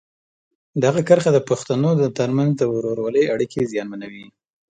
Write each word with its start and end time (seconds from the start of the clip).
دغه 0.83 0.99
کرښه 1.07 1.31
د 1.33 1.39
پښتنو 1.49 1.91
ترمنځ 2.17 2.51
د 2.57 2.63
ورورولۍ 2.73 3.25
اړیکې 3.33 3.69
زیانمنوي. 3.71 4.27